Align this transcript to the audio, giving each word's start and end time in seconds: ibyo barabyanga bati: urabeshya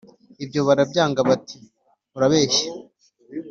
ibyo 0.43 0.61
barabyanga 0.67 1.19
bati: 1.29 1.57
urabeshya 2.15 2.65